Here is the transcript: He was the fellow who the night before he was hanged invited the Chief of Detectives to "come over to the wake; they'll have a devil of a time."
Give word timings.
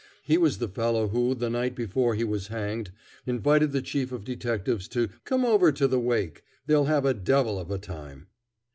He 0.23 0.35
was 0.35 0.57
the 0.57 0.67
fellow 0.67 1.09
who 1.09 1.35
the 1.35 1.51
night 1.51 1.75
before 1.75 2.15
he 2.15 2.23
was 2.23 2.47
hanged 2.47 2.89
invited 3.27 3.71
the 3.71 3.83
Chief 3.83 4.11
of 4.11 4.23
Detectives 4.25 4.87
to 4.87 5.09
"come 5.25 5.45
over 5.45 5.71
to 5.73 5.87
the 5.87 5.99
wake; 5.99 6.41
they'll 6.65 6.85
have 6.85 7.05
a 7.05 7.13
devil 7.13 7.59
of 7.59 7.69
a 7.69 7.77
time." 7.77 8.25